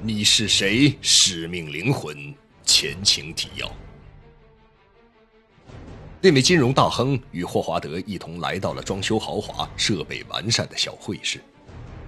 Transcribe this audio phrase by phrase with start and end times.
[0.00, 0.96] 你是谁？
[1.00, 2.32] 使命灵魂，
[2.64, 3.68] 前情提要。
[6.20, 11.42] 那位金融大亨与霍华德一同来到了装修豪华、设备完善的小会议室，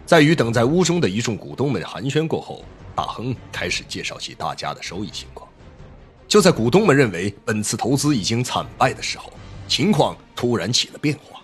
[0.07, 2.65] 在与等在屋中的一众股东们寒暄过后，
[2.95, 5.51] 大亨开始介绍起大家的收益情况。
[6.29, 9.33] 就在股东们认为本次投资已经惨败的时候，
[9.67, 11.41] 情况突然起了变化。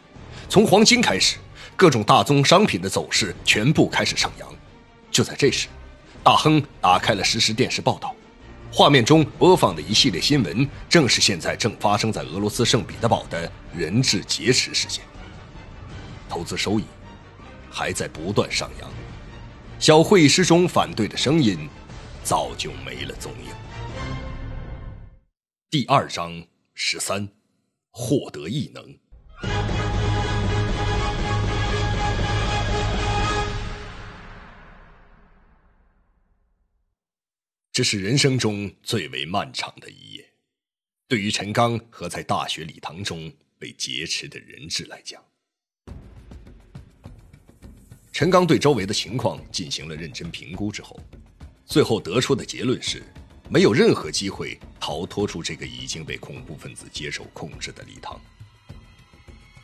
[0.49, 1.39] 从黄金开始，
[1.75, 4.49] 各种大宗商品的走势全部开始上扬。
[5.11, 5.67] 就在这时，
[6.27, 8.13] 大亨打开了实时电视报道，
[8.73, 15.05] 画面中播放的一系列新闻，正是现在正发生在俄罗斯圣彼得堡的人质劫持事件。
[16.29, 16.85] 投资收益
[17.71, 18.91] 还在不断上扬，
[19.79, 21.69] 小会议室中反对的声音
[22.25, 23.55] 早就没了踪影。
[25.71, 27.29] 第二章十三，
[27.93, 28.85] 获得异能。
[37.77, 40.27] 这是人生中最为漫长的一夜，
[41.07, 45.23] 对于陈刚和在大学礼堂中被劫持的人质来讲。
[48.11, 50.99] 陈刚对周围的情况进行了认真评估之后，
[51.67, 53.03] 最后得出的结论是，
[53.51, 58.19] 没有任何机会逃脱出这个已经被恐怖分子接手控制的礼堂。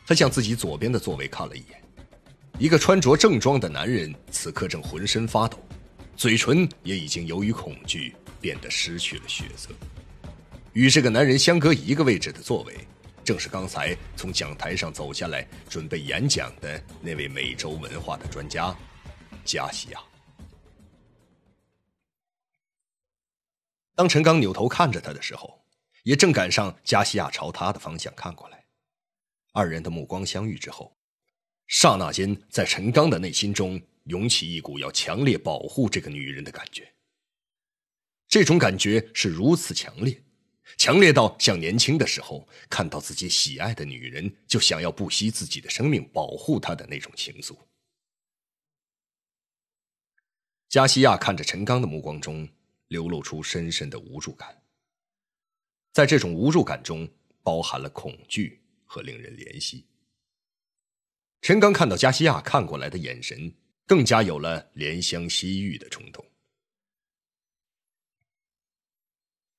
[0.05, 1.83] 他向自己左边的座位看了一眼，
[2.59, 5.57] 一个穿着正装的男人此刻正浑身发抖。
[6.15, 9.69] 嘴唇也已经由于恐惧变得失去了血色。
[10.73, 12.87] 与这个男人相隔一个位置的座位，
[13.23, 18.75] 正是刚才从讲台上走下来准备演讲的那位美洲文化的专家
[19.43, 19.99] 加西亚。
[23.95, 25.63] 当陈刚扭头看着他的时候，
[26.03, 28.65] 也正赶上加西亚朝他的方向看过来。
[29.51, 30.97] 二人的目光相遇之后，
[31.67, 33.81] 刹那间，在陈刚的内心中。
[34.03, 36.93] 涌起一股要强烈保护这个女人的感觉。
[38.27, 40.23] 这种感觉是如此强烈，
[40.77, 47.55] 强烈到像年轻的时候看到自己喜爱的女人就想要不惜自己的生命保护她的那种情愫。
[50.67, 52.49] 加西亚看着陈刚的目光中
[52.87, 54.63] 流露出深深的无助感，
[55.91, 57.07] 在这种无助感中
[57.43, 59.85] 包含了恐惧和令人怜惜。
[61.41, 63.53] 陈刚看到加西亚看过来的眼神。
[63.85, 66.25] 更加有了怜香惜玉的冲动。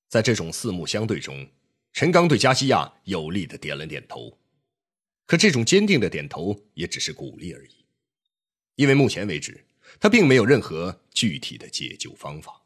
[0.08, 1.50] 在这种四目相对中，
[1.92, 4.38] 陈刚对加西亚有力的点了点头，
[5.26, 7.84] 可这种坚定的点头也只是鼓励而已，
[8.76, 9.66] 因为目前为止，
[9.98, 12.62] 他并没有任何具体的解救方法。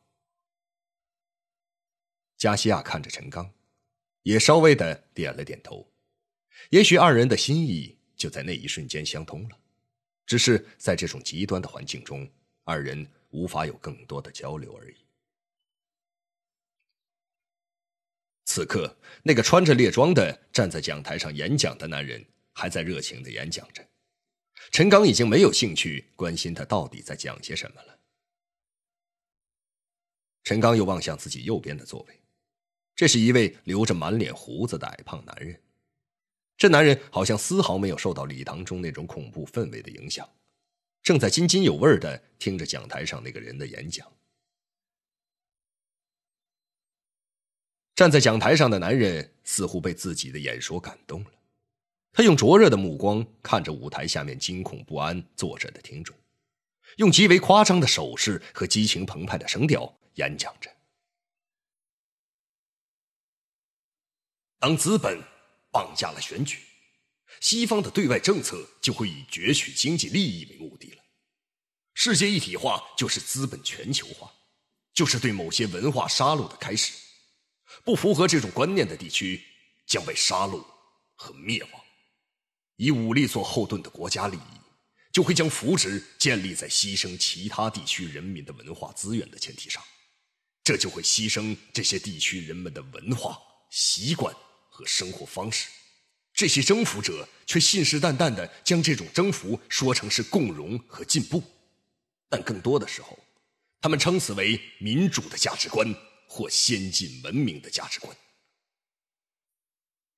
[2.36, 3.52] 加西亚看着陈刚，
[4.22, 5.90] 也稍微的点了点头，
[6.70, 9.58] 也许二人的心意就在那一瞬间相通了。
[10.28, 12.30] 只是在这种极端的环境中，
[12.64, 14.96] 二人无法有更多的交流而已。
[18.44, 22.22] 此刻，那个穿着猎装的站在讲台上演讲的男人
[22.52, 23.82] 还在热情的演讲着，
[24.70, 27.98] 陈刚已经没有兴趣关心他到底在讲些什么了。
[30.44, 32.20] 陈刚又望向自己右边的座位，
[32.94, 35.58] 这是一位留着满脸胡子的矮胖男人。
[36.58, 40.28] 这男人好像丝毫没有受到礼堂中那种恐怖氛围的影响，
[41.04, 44.12] 正在津津有味的听着讲台上那个人的演讲。
[47.94, 51.30] 站在讲台上的男人似乎被自己的演说感动了，
[52.12, 56.16] 他用灼热的目光看着舞台下面惊恐不安坐着的听众，
[56.96, 60.68] 用极为夸张的手势和激情澎湃的声调演讲着
[64.58, 65.22] ：“当资本。”
[65.78, 66.58] 绑架了选举，
[67.40, 71.04] 西方的对外政策就会以攫取经济利益为目的了。
[71.94, 74.28] 世界一体化就是资本全球化，
[74.92, 76.94] 就是对某些文化杀戮的开始。
[77.84, 79.40] 不符合这种观念的地区
[79.86, 80.64] 将被杀戮
[81.14, 81.70] 和灭亡。
[82.74, 84.60] 以武力做后盾的国家利益，
[85.12, 89.80] 就会将福祉建立在牺牲其他地区人民的文化资源的前提上，
[90.64, 93.38] 这就会牺牲这些地区人们的文化
[93.70, 94.34] 习惯。
[94.70, 95.68] 和生活方式，
[96.38, 101.42] 这些征服者却信誓旦旦的将这种征服说成是共荣和进步，
[102.28, 103.18] 但更多的时候，
[103.80, 105.92] 他们称此为民主的价值观
[106.28, 108.16] 或先进文明的价值观。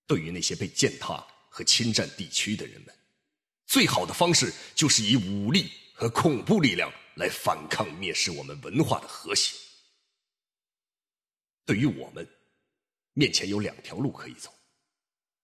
[0.07, 2.95] 对于那些被践踏和侵占地区的人们，
[3.67, 9.57] 最好的方式就是以武力和恐怖力量来反抗蔑视我们文化的和谐。
[11.65, 12.29] 对于我们。
[13.15, 14.55] 面前有两条路可以走，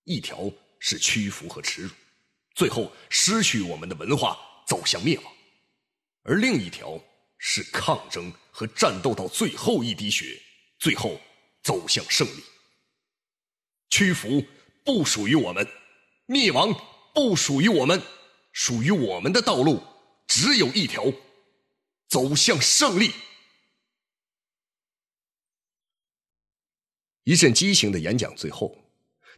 [0.04, 1.90] 一条是屈服和耻辱，
[2.54, 5.32] 最后失去我们的文化，走向灭亡；
[6.22, 7.00] 而另一条
[7.38, 10.40] 是抗争和战斗到最后一滴血，
[10.78, 11.20] 最后
[11.62, 12.44] 走向胜利。
[13.88, 14.44] 屈服
[14.84, 15.66] 不属于我们，
[16.26, 16.74] 灭亡
[17.14, 18.02] 不属于我们，
[18.52, 19.82] 属于我们的道路
[20.26, 21.04] 只有一条：
[22.08, 23.12] 走向胜利。
[27.24, 28.76] 一阵激情的演讲最后，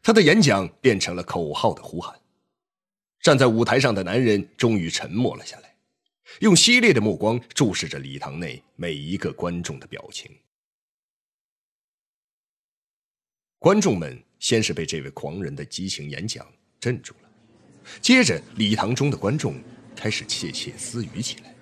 [0.02, 2.18] 他的演讲变成了口号的呼喊。
[3.20, 5.76] 站在舞台上的男人终于沉默了下来，
[6.40, 10.30] 用犀利的目光注视着礼堂内每一个观众的表情。
[13.58, 16.46] 观众们先是被这位狂人的激情演讲
[16.78, 17.28] 镇住了，
[18.00, 19.60] 接着礼堂中的观众
[19.96, 21.54] 开始窃窃私语起来：“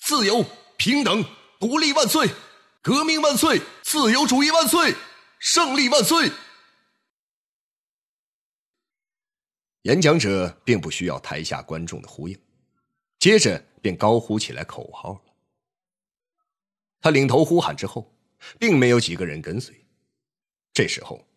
[0.00, 0.44] 自由、
[0.76, 1.24] 平等、
[1.60, 2.28] 独立万岁！
[2.82, 3.60] 革命万岁！
[3.84, 4.92] 自由主义万岁！
[5.44, 6.32] 胜利万岁！”
[9.84, 12.40] 演讲者并不需要台下观众的呼应，
[13.18, 15.34] 接着便高呼起来口号了。
[17.02, 18.16] 他领头呼喊之后，
[18.58, 19.84] 并没有几个人跟随。
[20.72, 21.28] 这时候，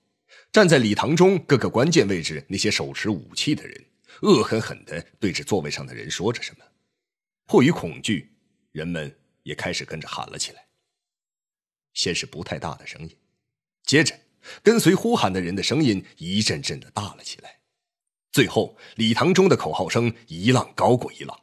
[0.54, 3.86] 站在礼堂中各个关键位置那些手持武器的人，
[4.22, 6.64] 恶狠狠地对着座位上的人说着什么。
[7.46, 8.34] 迫于恐惧，
[8.72, 9.14] 人们
[9.44, 10.66] 也开始跟着喊了起来。
[11.94, 13.18] 先是不太大的声音，
[13.88, 14.14] 接着
[14.62, 17.62] 跟随呼喊的人的声音一阵阵的大了起来。
[18.32, 21.40] 最后，礼堂中的口号声一浪高过一浪，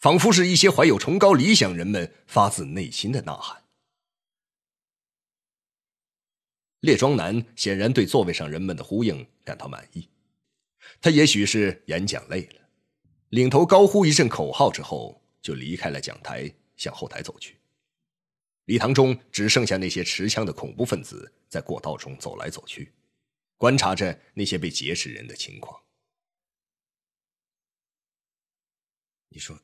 [0.00, 3.62] 仿佛是一些怀有崇高理想人们发自内心的呐喊。
[6.80, 10.08] 列庄男显然对座位上人们的呼应感到满意，
[11.00, 12.60] 他也许是演讲累了，
[13.30, 17.56] 领头高呼一阵口号之后，就离开了讲台，向后台走去。
[18.66, 22.92] 礼堂中只剩下那些持枪的恐怖分子在过道中走来走去，
[23.56, 25.80] 观察着那些被劫持人的情况。
[29.28, 29.58] 你说，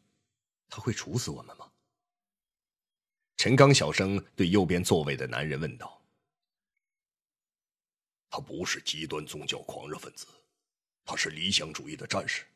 [0.68, 1.70] 他会处死我们吗？
[3.36, 6.00] 陈刚小声对右边座位的男人问道。
[8.30, 10.26] 他不是极端宗教狂热分子，
[11.04, 12.46] 他是理想主义的战士。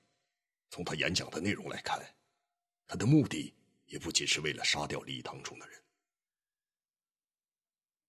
[0.70, 2.00] 从他演讲的内容来看，
[2.86, 3.52] 他的目的
[3.86, 5.82] 也不仅是为了杀掉礼堂中的人，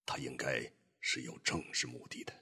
[0.07, 0.63] 他应该
[1.01, 2.33] 是有政治目的的。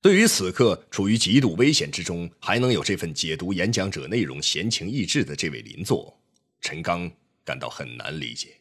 [0.00, 6.22] 对于此刻处于极度危险之中，还能有这份解读演讲者内容闲情逸致的这位邻座，
[6.60, 7.10] 陈刚
[7.42, 8.60] 感到很难理解。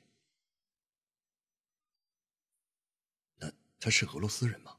[3.38, 4.76] 那他是俄罗斯人吗？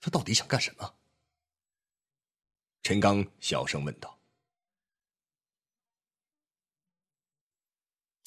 [0.00, 0.98] 他到底想干什么？
[2.82, 4.19] 陈刚小声问道。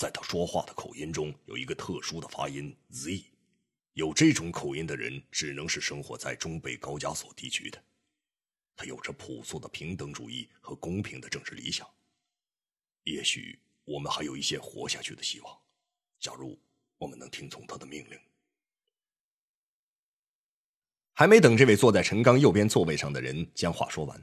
[0.03, 3.23] 在他说话的口音中有一个特殊的发音 z。
[3.93, 7.81] 有这种口音的人，只能是生活在中北高加索地区的。
[8.75, 11.89] 他有着朴素的平等主义和公平的政治理想。
[13.03, 15.57] 也许我们还有一些活下去的希望，
[16.19, 16.59] 假如
[16.97, 18.19] 我们能听从他的命令。
[21.13, 24.21] 还没等这位坐在陈刚右边座位上的人将话说完，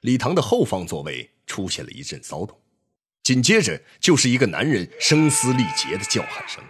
[0.00, 2.60] 礼堂的后方座位出现了一阵骚动，
[3.24, 6.62] 紧接着就是一个男人声嘶力竭的叫喊声。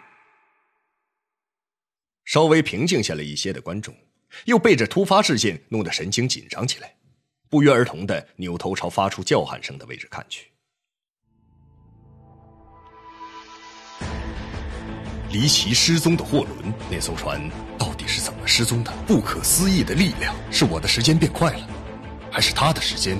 [2.24, 3.92] 稍微平静下来一些的观众，
[4.44, 6.94] 又被这突发事件弄得神经紧张起来，
[7.50, 10.46] 不约而同的扭头朝发出叫喊声的位置看去。
[15.32, 18.92] 离奇失踪的货轮，那艘船到底是怎么失踪的？
[19.08, 21.68] 不可思议的力量，是我的时间变快了，
[22.30, 23.18] 还是他的时间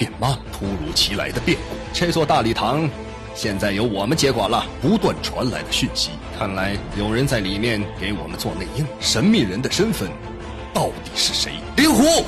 [0.00, 0.34] 变慢？
[0.50, 2.88] 突如其来的变故，这座大礼堂。
[3.34, 4.66] 现在由我们接管了。
[4.80, 8.86] 不断传来的讯息，看来有人在里面给我们做内应。
[8.98, 10.08] 神秘人的身份
[10.72, 11.52] 到底是谁？
[11.76, 12.24] 灵狐，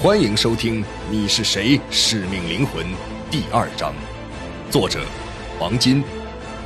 [0.00, 1.80] 欢迎收听《你是谁？
[1.90, 2.86] 使命灵魂》
[3.28, 3.92] 第二章，
[4.70, 5.00] 作者
[5.58, 6.04] 王金，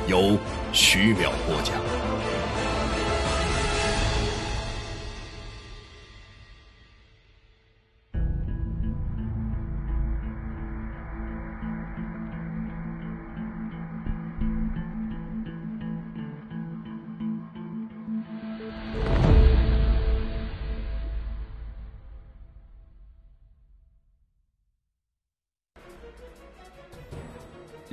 [0.05, 0.37] 由
[0.71, 2.08] 徐淼播讲。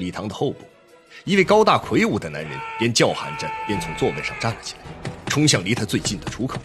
[0.07, 0.65] 礼堂的后部，
[1.25, 6.61] 一位高大魁梧的男人边叫喊着边从座位上站了起来，冲向离他最近的出口。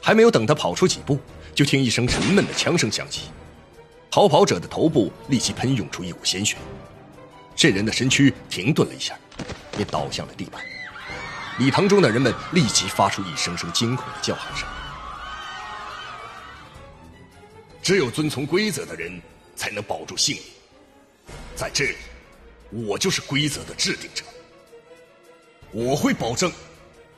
[0.00, 1.20] 还没有等他跑出几步，
[1.54, 3.28] 就听一声沉闷的枪声响起，
[4.10, 6.56] 逃跑者的头部立即喷涌出一股鲜血，
[7.54, 9.14] 这人的身躯停顿了一下，
[9.76, 10.62] 便倒向了地板。
[11.58, 14.66] 礼堂中的人们立即发出一声声惊恐的叫喊声。
[17.82, 19.20] 只有遵从规则的人，
[19.54, 20.44] 才能保住性命。
[21.54, 21.96] 在这里，
[22.72, 24.24] 我就是规则的制定者。
[25.70, 26.50] 我会保证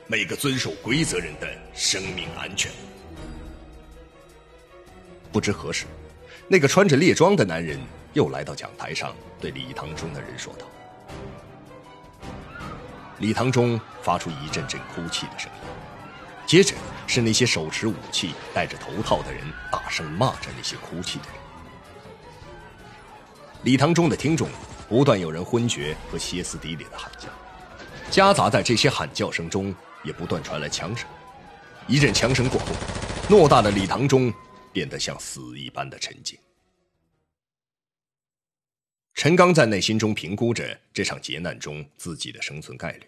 [0.07, 2.71] 每个遵守规则人的生命安全。
[5.31, 5.85] 不知何时，
[6.47, 7.79] 那个穿着猎装的男人
[8.13, 10.65] 又来到讲台上，对礼堂中的人说道。
[13.19, 15.67] 礼堂中发出一阵阵哭泣的声音，
[16.45, 16.75] 接着
[17.07, 21.35] 是那些手持武器、戴着头套的人大声骂着那些哭泣的人。
[23.63, 24.49] 礼堂中的听众
[24.87, 27.27] 不断有人昏厥和歇斯底里的喊叫，
[28.11, 29.73] 夹杂在这些喊叫声中，
[30.03, 31.07] 也不断传来枪声。
[31.87, 32.67] 一阵枪声过后，
[33.27, 34.33] 偌大的礼堂中
[34.71, 36.37] 变得像死一般的沉静。
[39.15, 43.05] 陈刚在内心中评估着这场劫难中自己的生存概率，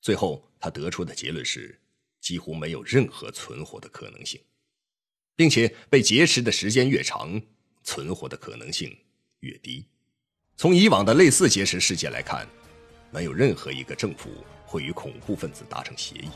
[0.00, 1.78] 最后他得出的结论是，
[2.20, 4.40] 几乎没有任何存活的可能性，
[5.34, 7.42] 并且被劫持的时间越长，
[7.82, 8.96] 存活的可能性
[9.40, 9.84] 越低。
[10.62, 12.46] 从以往的类似劫持事件来看，
[13.10, 14.30] 没有任何一个政府
[14.64, 16.30] 会与恐怖分子达成协议，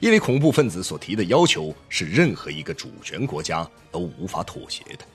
[0.00, 5.06] 因为恐怖分子所提的要求是任何一个主权国家都无法妥协的。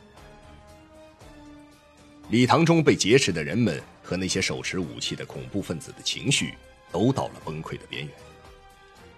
[2.29, 6.55] 礼堂中被劫持的人们和那些手持武器的恐怖分子的情绪
[6.91, 8.11] 都到了崩溃的边缘，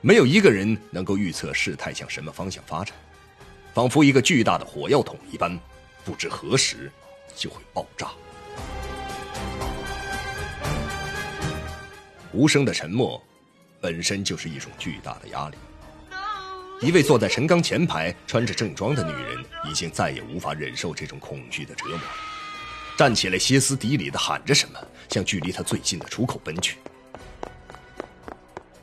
[0.01, 2.93] 没有一个人能够预测事态向什么方向发展，
[3.73, 5.57] 仿佛一个巨大的火药桶一般，
[6.03, 6.91] 不知何时
[7.33, 8.11] 就会爆炸。
[12.35, 13.21] 无声的沉默，
[13.79, 15.55] 本身就是一种巨大的压力。
[16.81, 21.99] 一位坐在陈刚前排、穿着正装的女人，已经再也无法忍受这种恐惧的折磨。
[22.97, 24.77] 站起来，歇斯底里的喊着什么，
[25.09, 26.77] 向距离他最近的出口奔去。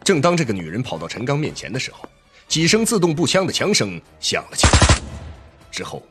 [0.02, 2.08] 正当这个女人跑到陈刚面前的时候，
[2.48, 4.72] 几声自动步枪的枪声响了起来。
[5.70, 6.02] 之后，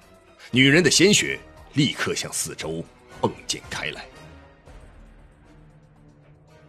[0.51, 1.39] 女人的鲜血
[1.73, 2.85] 立刻向四周
[3.21, 4.05] 迸溅开来，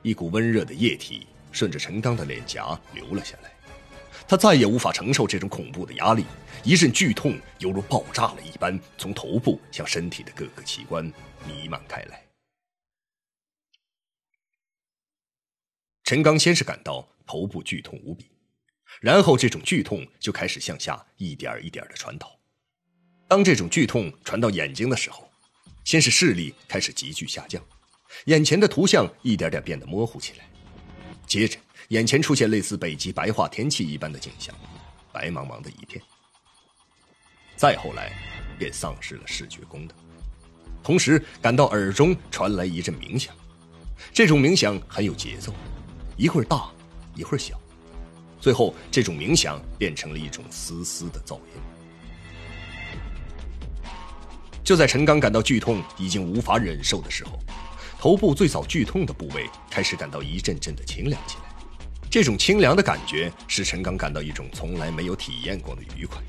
[0.03, 3.53] 一股温热的液体顺着陈刚的脸颊流了下来。
[4.29, 6.25] 他再也无法承受这种恐怖的压力，
[6.65, 11.05] 一阵剧痛犹如爆炸了一般，从头部向身体的各个器官
[11.47, 12.25] 弥漫开来。
[16.05, 18.31] 陈刚先是感到头部剧痛无比，
[19.01, 22.39] 然后这种剧痛就开始向下一点一点的传导。
[23.29, 25.31] 当这种剧痛传到眼睛的时候，
[25.85, 27.63] 先是视力开始急剧下降，
[28.27, 30.45] 眼前的图像一点点变得模糊起来，
[31.27, 31.59] 接着。
[31.89, 34.55] 眼前出现类似北极白化天气一般的景象，
[35.13, 36.03] 白茫茫的一片。
[37.55, 38.11] 再后来，
[38.59, 39.91] 便丧失了视觉功能，
[40.83, 43.35] 同时感到耳中传来一阵鸣响，
[44.11, 45.53] 这种鸣响很有节奏，
[46.17, 46.71] 一会儿大，
[47.15, 47.61] 一会儿小，
[48.41, 51.61] 最后这种鸣响变成了一种丝丝的噪音。
[54.65, 57.39] 就在陈刚感到剧痛已经无法忍受的时候，
[58.03, 61.45] 头部最早剧痛的部位开始感到一阵阵的清凉起来。
[62.11, 66.21] 这种清凉的感觉使陈刚感到一种从来没有体验过的愉快，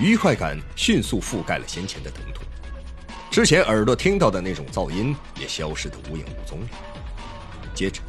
[0.00, 2.42] 愉快感迅速覆盖了先前的疼痛，
[3.30, 6.68] 之前耳朵听到的那种噪音也消失得无影无踪了。
[7.72, 8.02] 接着，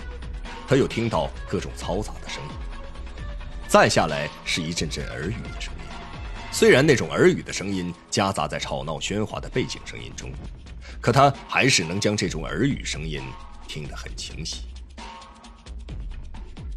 [0.67, 2.49] 他又听到各种嘈杂的声音，
[3.67, 5.81] 再下来是一阵阵耳语的声音。
[6.51, 10.31] 虽然那种耳语的声音夹杂在吵闹喧哗的背景声音中，
[11.01, 13.19] 可他还是能将这种耳语声音
[13.67, 14.61] 听得很清晰。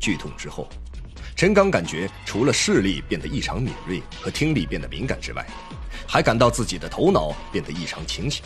[0.00, 0.68] 剧痛之后，
[1.36, 5.46] 陈刚感觉除了视力变得异常敏锐和听力变得敏感之外，
[6.06, 8.42] 还感到自己的头脑变得异常清醒。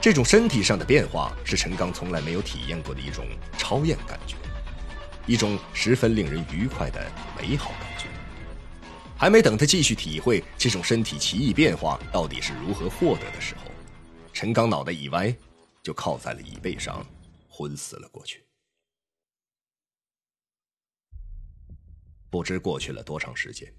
[0.00, 3.24] 这种身体上的变化是陈刚从来没有体验过的一种
[3.58, 4.36] 超验感觉，
[5.26, 7.00] 一种十分令人愉快的
[7.40, 8.06] 美好感觉。
[9.16, 13.70] 还没等他继续体会这种身体奇异变化到底是如何获得的时候，
[14.32, 15.34] 陈刚脑袋一歪，
[15.82, 17.04] 就靠在了椅背上，
[17.48, 18.44] 昏死了过去。
[22.30, 23.72] 不知过去了多长时间，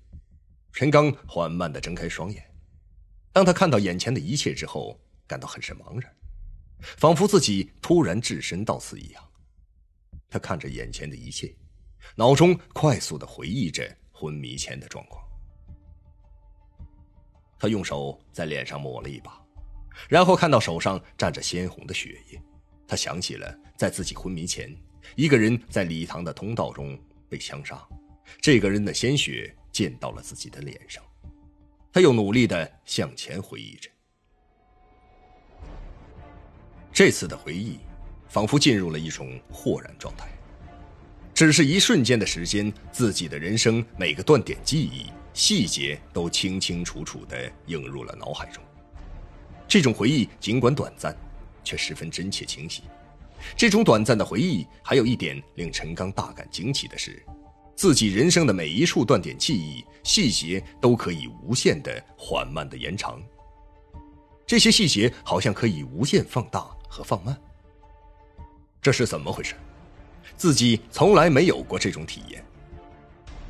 [0.72, 2.48] 陈刚缓慢的睁开双眼。
[3.32, 6.16] 当他看到眼前的一切之后，感到很是茫然，
[6.98, 9.32] 仿佛自己突然置身到此一样。
[10.30, 11.56] 他看着眼前的一切，
[12.16, 15.24] 脑中快速的回忆着昏迷前的状况。
[17.58, 19.43] 他用手在脸上抹了一把，
[20.10, 22.42] 然后看到手上沾着鲜红的血液，
[22.88, 24.76] 他想起了在自己昏迷前，
[25.16, 27.82] 一个人在礼堂的通道中被枪杀。
[28.42, 31.04] 这个人的鲜血溅到了自己的脸上，
[31.92, 33.90] 他又努力的向前回忆着。
[36.92, 37.80] 这次的回忆，
[38.28, 40.28] 仿佛进入了一种豁然状态。
[41.34, 48.64] 只是一瞬间的时间，自己的人生每个断点记忆细节都清清楚楚的映入了脑海中。
[49.74, 51.18] 这种回忆尽管短暂，
[51.64, 52.84] 却十分真切清晰。
[53.58, 57.26] 这种短暂的回忆，还有一点令陈刚大感惊奇的是，
[57.76, 63.20] 自己人生的每一处断点记忆细节都可以无限的缓慢的延长。
[64.46, 67.36] 这些细节好像可以无限放大和放慢。
[68.80, 69.56] 这是怎么回事？
[70.38, 72.46] 自己从来没有过这种体验。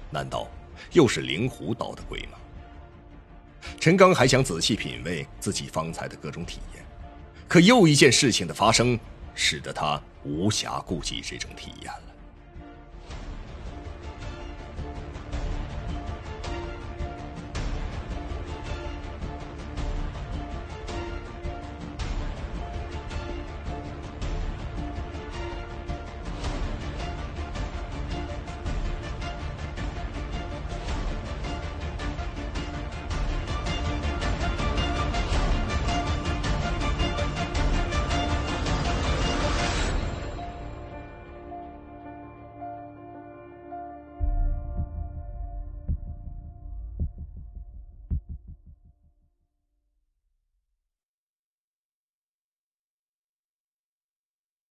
[0.09, 0.47] 难道
[0.93, 2.37] 又是灵狐捣的鬼吗？
[3.79, 6.85] 陈刚还想仔细品味自己方才的各种体验，
[7.47, 8.99] 可又一件事情的发生，
[9.35, 12.12] 使得他无暇顾及这种体验了。